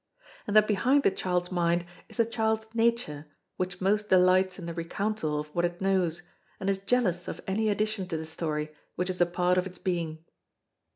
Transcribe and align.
And 0.47 0.55
that 0.55 0.65
behind 0.67 1.03
the 1.03 1.11
child's 1.11 1.51
mind 1.51 1.85
is 2.09 2.17
the 2.17 2.25
child's 2.25 2.73
nature 2.73 3.27
which 3.57 3.79
most 3.79 4.09
delights 4.09 4.57
in 4.57 4.65
the 4.65 4.73
recountal 4.73 5.39
of 5.39 5.53
what 5.53 5.63
it 5.63 5.79
knows, 5.79 6.23
and 6.59 6.71
is 6.71 6.79
jealous 6.79 7.27
of 7.27 7.39
any 7.45 7.69
addition 7.69 8.07
to 8.07 8.17
the 8.17 8.25
story 8.25 8.71
which 8.95 9.11
is 9.11 9.21
a 9.21 9.27
part 9.27 9.59
of 9.59 9.67
its 9.67 9.77
being. 9.77 10.25